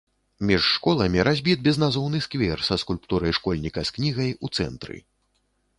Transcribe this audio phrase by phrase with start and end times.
[0.51, 4.95] Між школамі разбіт безназоўны сквер са скульптурай школьніка з кнігай у цэнтры.